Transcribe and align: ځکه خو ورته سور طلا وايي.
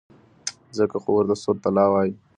ځکه 0.77 0.95
خو 1.03 1.09
ورته 1.15 1.35
سور 1.43 1.55
طلا 1.63 1.85
وايي. 1.91 2.13